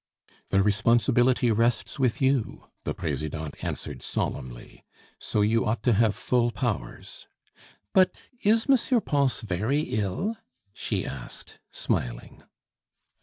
[0.49, 4.83] "The responsibility rests with you," the Presidente answered solemnly,
[5.19, 7.27] "so you ought to have full powers.
[7.93, 9.01] But is M.
[9.01, 10.37] Pons very ill?"
[10.73, 12.41] she asked, smiling.